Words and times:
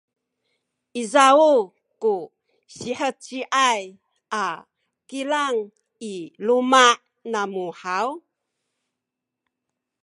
izaw 1.01 1.39
ku 2.01 2.13
siheciay 2.75 3.83
a 4.43 4.45
kilang 5.09 5.59
i 6.11 6.13
luma’ 6.45 6.85
namu 7.31 7.65
haw? 7.81 8.07